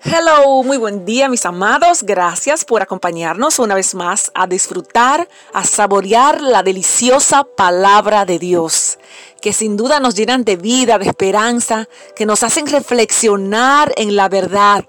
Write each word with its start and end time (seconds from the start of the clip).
Hello, 0.00 0.62
muy 0.62 0.76
buen 0.76 1.04
día 1.04 1.28
mis 1.28 1.44
amados. 1.44 2.04
Gracias 2.04 2.64
por 2.64 2.82
acompañarnos 2.82 3.58
una 3.58 3.74
vez 3.74 3.96
más 3.96 4.30
a 4.32 4.46
disfrutar, 4.46 5.28
a 5.52 5.64
saborear 5.64 6.40
la 6.40 6.62
deliciosa 6.62 7.42
palabra 7.42 8.24
de 8.24 8.38
Dios, 8.38 9.00
que 9.42 9.52
sin 9.52 9.76
duda 9.76 9.98
nos 9.98 10.14
llenan 10.14 10.44
de 10.44 10.54
vida, 10.54 10.98
de 10.98 11.06
esperanza, 11.06 11.88
que 12.14 12.26
nos 12.26 12.44
hacen 12.44 12.68
reflexionar 12.68 13.92
en 13.96 14.14
la 14.14 14.28
verdad, 14.28 14.84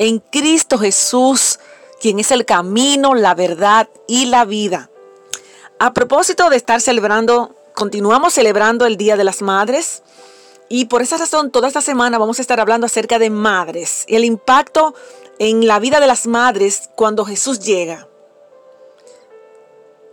en 0.00 0.18
Cristo 0.18 0.76
Jesús, 0.76 1.60
quien 2.00 2.18
es 2.18 2.32
el 2.32 2.44
camino, 2.44 3.14
la 3.14 3.36
verdad 3.36 3.88
y 4.08 4.26
la 4.26 4.44
vida. 4.44 4.90
A 5.78 5.94
propósito 5.94 6.50
de 6.50 6.56
estar 6.56 6.80
celebrando, 6.80 7.54
continuamos 7.76 8.34
celebrando 8.34 8.86
el 8.86 8.96
Día 8.96 9.16
de 9.16 9.22
las 9.22 9.40
Madres. 9.40 10.02
Y 10.68 10.86
por 10.86 11.00
esa 11.00 11.16
razón, 11.16 11.50
toda 11.50 11.68
esta 11.68 11.80
semana 11.80 12.18
vamos 12.18 12.38
a 12.38 12.42
estar 12.42 12.60
hablando 12.60 12.86
acerca 12.86 13.18
de 13.18 13.30
madres 13.30 14.04
y 14.06 14.16
el 14.16 14.24
impacto 14.24 14.94
en 15.38 15.66
la 15.66 15.78
vida 15.78 16.00
de 16.00 16.06
las 16.06 16.26
madres 16.26 16.90
cuando 16.94 17.24
Jesús 17.24 17.60
llega. 17.60 18.06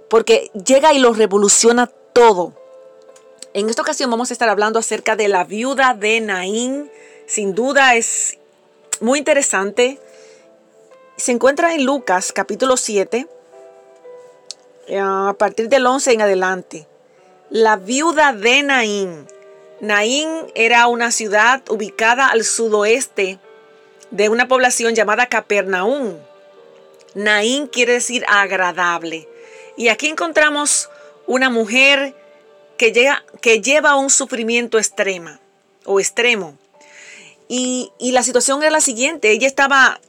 Porque 0.09 0.52
llega 0.53 0.93
y 0.93 0.99
lo 0.99 1.13
revoluciona 1.13 1.88
todo. 1.88 2.53
En 3.53 3.70
esta 3.70 3.81
ocasión 3.81 4.09
vamos 4.09 4.29
a 4.29 4.34
estar 4.34 4.49
hablando 4.49 4.79
acerca 4.79 5.15
de 5.15 5.27
la 5.27 5.43
viuda 5.43 5.93
de 5.93 6.21
Naín. 6.21 6.90
Sin 7.26 7.53
duda 7.53 7.95
es 7.95 8.37
muy 9.01 9.20
interesante. 9.20 9.99
Se 11.17 11.31
encuentra 11.31 11.73
en 11.73 11.85
Lucas 11.85 12.31
capítulo 12.31 12.77
7, 12.77 13.27
eh, 14.87 14.99
a 14.99 15.35
partir 15.37 15.70
del 15.70 15.85
11 15.85 16.13
en 16.13 16.21
adelante. 16.21 16.87
La 17.49 17.77
viuda 17.77 18.34
de 18.34 18.63
Naín. 18.63 19.27
Naín 19.85 20.30
era 20.55 20.88
una 20.88 21.12
ciudad 21.12 21.62
ubicada 21.70 22.27
al 22.27 22.43
sudoeste 22.43 23.39
de 24.09 24.30
una 24.30 24.48
población 24.48 24.95
llamada 24.95 25.27
Capernaum. 25.27 26.17
Naín 27.13 27.68
quiere 27.68 27.93
decir 27.93 28.26
agradable. 28.27 29.27
Y 29.77 29.90
aquí 29.90 30.07
encontramos 30.07 30.90
una 31.27 31.49
mujer 31.49 32.15
que, 32.77 32.91
llega, 32.91 33.24
que 33.41 33.62
lleva 33.62 33.96
un 33.96 34.09
sufrimiento 34.09 34.77
extrema 34.77 35.40
o 35.85 35.99
extremo. 35.99 36.57
Y, 37.48 37.91
y 37.99 38.12
la 38.12 38.24
situación 38.24 38.63
era 38.63 38.71
la 38.71 38.81
siguiente, 38.81 39.31
ella 39.31 39.48
estaba 39.48 39.99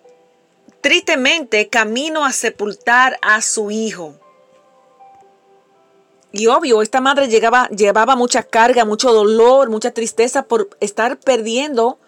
tristemente 0.81 1.69
camino 1.69 2.25
a 2.25 2.33
sepultar 2.33 3.19
a 3.21 3.43
su 3.43 3.71
hijo. 3.71 4.19
Y 6.39 6.49
obvio, 6.49 6.83
esta 6.83 7.01
madre 7.01 7.29
llegaba, 7.29 7.67
llevaba 7.71 8.15
mucha 8.15 8.43
carga, 8.43 8.85
mucho 8.85 9.11
dolor, 9.11 9.71
mucha 9.71 9.93
tristeza 9.93 10.43
por 10.43 10.69
estar 10.81 11.19
perdiendo 11.19 11.99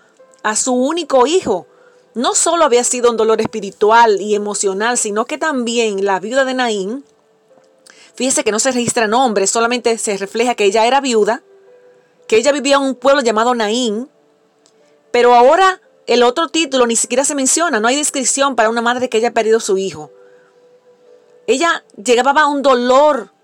a 0.42 0.54
su 0.54 0.74
único 0.74 1.26
hijo. 1.26 1.66
No 2.12 2.34
solo 2.34 2.64
había 2.64 2.84
sido 2.84 3.10
un 3.10 3.16
dolor 3.16 3.40
espiritual 3.40 4.20
y 4.20 4.34
emocional, 4.34 4.98
sino 4.98 5.24
que 5.24 5.38
también 5.38 6.04
la 6.04 6.20
viuda 6.20 6.44
de 6.44 6.52
Naín, 6.52 7.04
fíjese 8.16 8.44
que 8.44 8.52
no 8.52 8.58
se 8.58 8.70
registra 8.70 9.06
nombre, 9.06 9.46
solamente 9.46 9.96
se 9.96 10.18
refleja 10.18 10.54
que 10.54 10.64
ella 10.64 10.86
era 10.86 11.00
viuda, 11.00 11.42
que 12.26 12.36
ella 12.36 12.52
vivía 12.52 12.76
en 12.76 12.82
un 12.82 12.94
pueblo 12.96 13.22
llamado 13.22 13.54
Naín, 13.54 14.10
pero 15.10 15.34
ahora 15.34 15.80
el 16.06 16.22
otro 16.22 16.48
título 16.48 16.86
ni 16.86 16.96
siquiera 16.96 17.24
se 17.24 17.34
menciona, 17.34 17.80
no 17.80 17.88
hay 17.88 17.96
descripción 17.96 18.56
para 18.56 18.68
una 18.68 18.82
madre 18.82 19.08
que 19.08 19.16
haya 19.16 19.32
perdido 19.32 19.58
su 19.58 19.78
hijo. 19.78 20.10
Ella 21.46 21.82
llegaba 21.96 22.42
a 22.42 22.46
un 22.48 22.60
dolor 22.60 23.37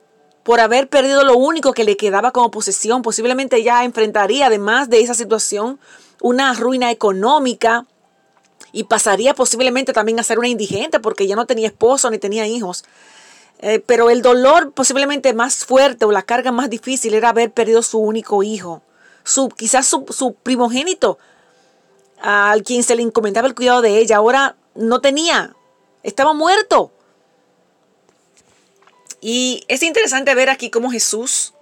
por 0.45 0.61
haber 0.61 0.89
perdido 0.89 1.25
lo 1.25 1.37
único 1.37 1.73
que 1.73 1.84
le 1.84 1.97
quedaba 1.97 2.31
como 2.31 2.50
posesión. 2.50 3.03
Posiblemente 3.03 3.62
ya 3.62 3.83
enfrentaría, 3.83 4.47
además 4.47 4.89
de 4.91 5.01
esa 5.01 5.14
situación, 5.14 5.81
una 6.20 6.53
ruina 6.55 6.91
económica 6.91 7.86
y 8.70 8.84
pasaría 8.84 9.34
posiblemente 9.34 9.92
también 9.92 10.20
a 10.20 10.23
ser 10.23 10.39
una 10.39 10.48
indigente 10.48 11.01
porque 11.01 11.27
ya 11.27 11.34
no 11.34 11.47
tenía 11.47 11.69
esposo 11.69 12.11
ni 12.11 12.19
tenía 12.19 12.47
hijos. 12.47 12.84
Eh, 13.61 13.83
pero 13.86 14.11
el 14.11 14.20
dolor 14.20 14.73
posiblemente 14.73 15.33
más 15.33 15.64
fuerte 15.64 16.05
o 16.05 16.13
la 16.13 16.23
carga 16.23 16.52
más 16.52 16.69
difícil 16.69 17.14
era 17.14 17.30
haber 17.30 17.51
perdido 17.51 17.83
su 17.83 17.98
único 17.98 18.42
hijo, 18.42 18.83
su, 19.23 19.48
quizás 19.48 19.86
su, 19.86 20.05
su 20.11 20.35
primogénito, 20.35 21.19
al 22.20 22.63
quien 22.63 22.83
se 22.83 22.96
le 22.96 23.02
encomendaba 23.02 23.46
el 23.48 23.55
cuidado 23.55 23.80
de 23.80 23.98
ella. 23.98 24.17
Ahora 24.17 24.57
no 24.74 25.01
tenía, 25.01 25.55
estaba 26.02 26.35
muerto. 26.35 26.90
Y 29.27 29.64
es 29.68 29.83
interesante 29.83 30.35
ver 30.35 30.51
aquí 30.51 30.68
cómo 30.68 30.90
Jesús, 30.90 31.55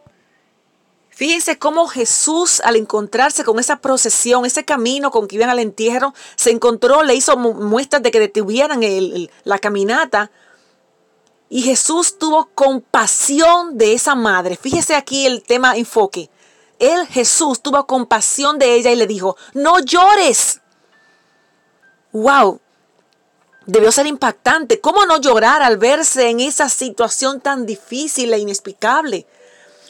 fíjense 1.10 1.60
cómo 1.60 1.86
Jesús 1.86 2.60
al 2.64 2.74
encontrarse 2.74 3.44
con 3.44 3.60
esa 3.60 3.76
procesión, 3.76 4.44
ese 4.44 4.64
camino 4.64 5.12
con 5.12 5.28
que 5.28 5.36
iban 5.36 5.48
al 5.48 5.60
entierro, 5.60 6.12
se 6.34 6.50
encontró, 6.50 7.04
le 7.04 7.14
hizo 7.14 7.36
muestras 7.36 8.02
de 8.02 8.10
que 8.10 8.18
detuvieran 8.18 8.80
la 9.44 9.58
caminata. 9.60 10.32
Y 11.50 11.62
Jesús 11.62 12.18
tuvo 12.18 12.50
compasión 12.52 13.78
de 13.78 13.92
esa 13.92 14.16
madre. 14.16 14.56
Fíjese 14.56 14.96
aquí 14.96 15.24
el 15.26 15.44
tema 15.44 15.76
enfoque. 15.76 16.30
Él, 16.80 17.06
Jesús, 17.06 17.62
tuvo 17.62 17.86
compasión 17.86 18.58
de 18.58 18.74
ella 18.74 18.90
y 18.90 18.96
le 18.96 19.06
dijo, 19.06 19.36
no 19.54 19.78
llores. 19.78 20.60
Wow, 22.10 22.60
Debió 23.66 23.92
ser 23.92 24.06
impactante. 24.06 24.80
¿Cómo 24.80 25.04
no 25.06 25.20
llorar 25.20 25.62
al 25.62 25.76
verse 25.76 26.28
en 26.30 26.40
esa 26.40 26.68
situación 26.68 27.40
tan 27.40 27.66
difícil 27.66 28.32
e 28.32 28.38
inexplicable? 28.38 29.26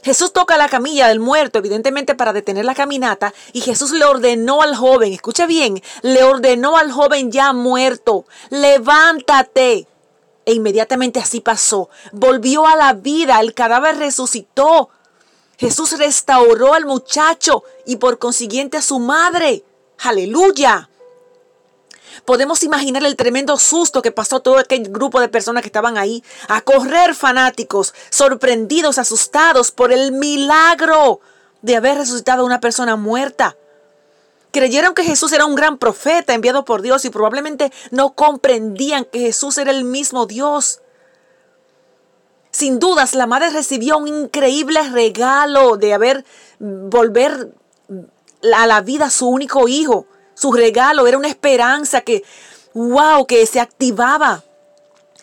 Jesús 0.02 0.32
toca 0.32 0.56
la 0.56 0.68
camilla 0.68 1.08
del 1.08 1.20
muerto, 1.20 1.58
evidentemente 1.58 2.16
para 2.16 2.32
detener 2.32 2.64
la 2.64 2.74
caminata, 2.74 3.32
y 3.52 3.60
Jesús 3.60 3.92
le 3.92 4.04
ordenó 4.04 4.60
al 4.62 4.74
joven, 4.74 5.12
escucha 5.12 5.46
bien, 5.46 5.80
le 6.02 6.24
ordenó 6.24 6.76
al 6.76 6.90
joven 6.90 7.30
ya 7.30 7.52
muerto, 7.52 8.26
levántate. 8.50 9.86
E 10.44 10.54
inmediatamente 10.54 11.20
así 11.20 11.40
pasó. 11.40 11.88
Volvió 12.10 12.66
a 12.66 12.74
la 12.74 12.94
vida, 12.94 13.38
el 13.38 13.54
cadáver 13.54 13.96
resucitó. 13.96 14.90
Jesús 15.56 15.96
restauró 15.96 16.74
al 16.74 16.84
muchacho 16.84 17.62
y 17.86 17.96
por 17.96 18.18
consiguiente 18.18 18.78
a 18.78 18.82
su 18.82 18.98
madre. 18.98 19.62
Aleluya. 19.98 20.90
Podemos 22.24 22.62
imaginar 22.62 23.04
el 23.04 23.16
tremendo 23.16 23.56
susto 23.58 24.02
que 24.02 24.12
pasó 24.12 24.40
todo 24.40 24.58
aquel 24.58 24.88
grupo 24.90 25.20
de 25.20 25.28
personas 25.28 25.62
que 25.62 25.68
estaban 25.68 25.98
ahí, 25.98 26.22
a 26.48 26.60
correr 26.60 27.14
fanáticos, 27.14 27.94
sorprendidos, 28.10 28.98
asustados 28.98 29.70
por 29.70 29.92
el 29.92 30.12
milagro 30.12 31.20
de 31.62 31.76
haber 31.76 31.98
resucitado 31.98 32.42
a 32.42 32.46
una 32.46 32.60
persona 32.60 32.96
muerta. 32.96 33.56
Creyeron 34.52 34.94
que 34.94 35.04
Jesús 35.04 35.32
era 35.32 35.46
un 35.46 35.54
gran 35.54 35.78
profeta 35.78 36.34
enviado 36.34 36.64
por 36.64 36.82
Dios 36.82 37.04
y 37.04 37.10
probablemente 37.10 37.72
no 37.90 38.12
comprendían 38.12 39.06
que 39.06 39.20
Jesús 39.20 39.56
era 39.56 39.70
el 39.70 39.84
mismo 39.84 40.26
Dios. 40.26 40.82
Sin 42.50 42.78
dudas, 42.78 43.14
la 43.14 43.26
madre 43.26 43.48
recibió 43.48 43.96
un 43.96 44.08
increíble 44.08 44.82
regalo 44.90 45.78
de 45.78 45.94
haber 45.94 46.26
volver 46.58 47.54
a 48.54 48.66
la 48.66 48.82
vida 48.82 49.06
a 49.06 49.10
su 49.10 49.26
único 49.26 49.68
hijo. 49.68 50.06
Su 50.34 50.52
regalo 50.52 51.06
era 51.06 51.18
una 51.18 51.28
esperanza 51.28 52.00
que, 52.00 52.24
wow, 52.74 53.26
que 53.26 53.44
se 53.46 53.60
activaba. 53.60 54.44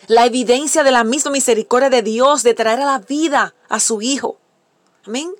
La 0.06 0.26
evidencia 0.26 0.82
de 0.82 0.90
la 0.90 1.04
misma 1.04 1.30
misericordia 1.30 1.90
de 1.90 2.02
Dios 2.02 2.42
de 2.42 2.54
traer 2.54 2.80
a 2.80 2.86
la 2.86 2.98
vida 2.98 3.54
a 3.68 3.80
su 3.80 4.02
Hijo. 4.02 4.38
Amén. 5.06 5.32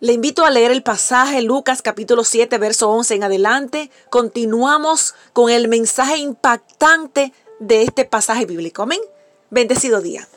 Le 0.00 0.12
invito 0.12 0.44
a 0.44 0.50
leer 0.50 0.70
el 0.70 0.82
pasaje 0.82 1.40
Lucas 1.40 1.80
capítulo 1.80 2.24
7, 2.24 2.58
verso 2.58 2.90
11 2.90 3.14
en 3.14 3.24
adelante. 3.24 3.90
Continuamos 4.10 5.14
con 5.32 5.50
el 5.50 5.68
mensaje 5.68 6.18
impactante 6.18 7.32
de 7.58 7.82
este 7.82 8.04
pasaje 8.04 8.44
bíblico. 8.44 8.82
Amén. 8.82 9.00
Bendecido 9.48 10.02
día. 10.02 10.28